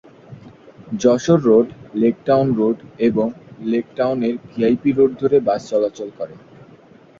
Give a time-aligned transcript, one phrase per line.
[0.99, 1.67] Jessore road,
[1.93, 2.77] Lake Town road
[2.99, 3.27] এবং
[3.71, 6.35] লেক টাউনের ভিআইপি রোড ধরে বাস চলাচল করে।